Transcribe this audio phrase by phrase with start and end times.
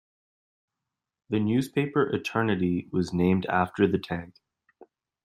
[1.29, 4.33] The newspaper "Eternity" was named after the tag.